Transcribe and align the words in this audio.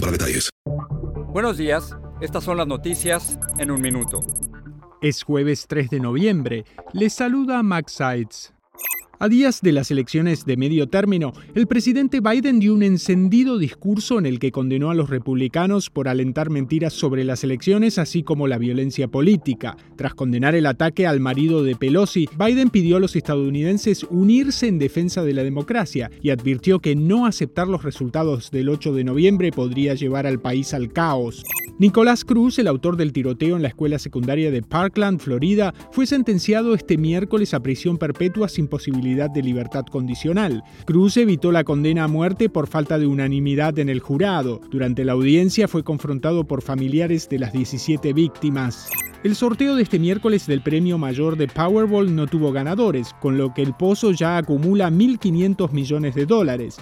para 0.00 0.12
detalles. 0.12 0.50
Buenos 1.32 1.56
días, 1.56 1.94
estas 2.20 2.44
son 2.44 2.56
las 2.56 2.66
noticias 2.66 3.38
en 3.58 3.70
un 3.70 3.80
minuto. 3.80 4.20
Es 5.00 5.22
jueves 5.22 5.66
3 5.68 5.90
de 5.90 6.00
noviembre. 6.00 6.64
Les 6.92 7.12
saluda 7.12 7.62
Max 7.62 7.92
Sides. 7.92 8.52
A 9.20 9.28
días 9.28 9.62
de 9.62 9.72
las 9.72 9.90
elecciones 9.90 10.44
de 10.44 10.56
medio 10.56 10.86
término, 10.86 11.32
el 11.56 11.66
presidente 11.66 12.20
Biden 12.20 12.60
dio 12.60 12.72
un 12.72 12.84
encendido 12.84 13.58
discurso 13.58 14.16
en 14.16 14.26
el 14.26 14.38
que 14.38 14.52
condenó 14.52 14.90
a 14.90 14.94
los 14.94 15.10
republicanos 15.10 15.90
por 15.90 16.06
alentar 16.06 16.50
mentiras 16.50 16.92
sobre 16.92 17.24
las 17.24 17.42
elecciones, 17.42 17.98
así 17.98 18.22
como 18.22 18.46
la 18.46 18.58
violencia 18.58 19.08
política. 19.08 19.76
Tras 19.96 20.14
condenar 20.14 20.54
el 20.54 20.66
ataque 20.66 21.08
al 21.08 21.18
marido 21.18 21.64
de 21.64 21.74
Pelosi, 21.74 22.28
Biden 22.38 22.70
pidió 22.70 22.98
a 22.98 23.00
los 23.00 23.16
estadounidenses 23.16 24.06
unirse 24.08 24.68
en 24.68 24.78
defensa 24.78 25.24
de 25.24 25.34
la 25.34 25.42
democracia 25.42 26.12
y 26.22 26.30
advirtió 26.30 26.78
que 26.78 26.94
no 26.94 27.26
aceptar 27.26 27.66
los 27.66 27.82
resultados 27.82 28.52
del 28.52 28.68
8 28.68 28.94
de 28.94 29.02
noviembre 29.02 29.50
podría 29.50 29.94
llevar 29.94 30.28
al 30.28 30.38
país 30.38 30.72
al 30.74 30.92
caos. 30.92 31.42
Nicolás 31.80 32.24
Cruz, 32.24 32.58
el 32.58 32.66
autor 32.66 32.96
del 32.96 33.12
tiroteo 33.12 33.54
en 33.54 33.62
la 33.62 33.68
escuela 33.68 34.00
secundaria 34.00 34.50
de 34.50 34.62
Parkland, 34.62 35.20
Florida, 35.20 35.72
fue 35.92 36.06
sentenciado 36.06 36.74
este 36.74 36.98
miércoles 36.98 37.54
a 37.54 37.60
prisión 37.60 37.98
perpetua 37.98 38.48
sin 38.48 38.66
posibilidad 38.66 39.30
de 39.30 39.44
libertad 39.44 39.84
condicional. 39.86 40.64
Cruz 40.86 41.16
evitó 41.16 41.52
la 41.52 41.62
condena 41.62 42.02
a 42.02 42.08
muerte 42.08 42.48
por 42.48 42.66
falta 42.66 42.98
de 42.98 43.06
unanimidad 43.06 43.78
en 43.78 43.90
el 43.90 44.00
jurado. 44.00 44.60
Durante 44.72 45.04
la 45.04 45.12
audiencia 45.12 45.68
fue 45.68 45.84
confrontado 45.84 46.48
por 46.48 46.62
familiares 46.62 47.28
de 47.28 47.38
las 47.38 47.52
17 47.52 48.12
víctimas. 48.12 48.88
El 49.22 49.36
sorteo 49.36 49.76
de 49.76 49.84
este 49.84 50.00
miércoles 50.00 50.48
del 50.48 50.62
premio 50.62 50.98
mayor 50.98 51.36
de 51.36 51.46
Powerball 51.46 52.12
no 52.12 52.26
tuvo 52.26 52.50
ganadores, 52.50 53.14
con 53.20 53.38
lo 53.38 53.54
que 53.54 53.62
el 53.62 53.74
pozo 53.74 54.10
ya 54.10 54.36
acumula 54.36 54.90
1.500 54.90 55.70
millones 55.70 56.16
de 56.16 56.26
dólares. 56.26 56.80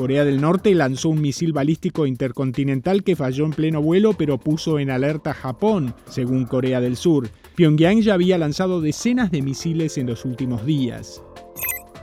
Corea 0.00 0.24
del 0.24 0.40
Norte 0.40 0.74
lanzó 0.74 1.10
un 1.10 1.20
misil 1.20 1.52
balístico 1.52 2.06
intercontinental 2.06 3.04
que 3.04 3.16
falló 3.16 3.44
en 3.44 3.50
pleno 3.50 3.82
vuelo 3.82 4.14
pero 4.14 4.38
puso 4.38 4.78
en 4.78 4.90
alerta 4.90 5.32
a 5.32 5.34
Japón, 5.34 5.94
según 6.08 6.46
Corea 6.46 6.80
del 6.80 6.96
Sur. 6.96 7.28
Pyongyang 7.54 8.00
ya 8.00 8.14
había 8.14 8.38
lanzado 8.38 8.80
decenas 8.80 9.30
de 9.30 9.42
misiles 9.42 9.98
en 9.98 10.06
los 10.06 10.24
últimos 10.24 10.64
días. 10.64 11.22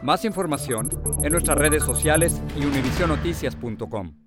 Más 0.03 0.25
información 0.25 0.91
en 1.23 1.31
nuestras 1.31 1.57
redes 1.57 1.81
sociales 1.81 2.39
y 2.55 2.65
univisionoticias.com. 2.65 4.26